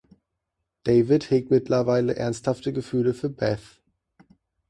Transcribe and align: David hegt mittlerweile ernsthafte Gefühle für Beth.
David 0.83 1.29
hegt 1.29 1.51
mittlerweile 1.51 2.15
ernsthafte 2.15 2.73
Gefühle 2.73 3.13
für 3.13 3.29
Beth. 3.29 3.83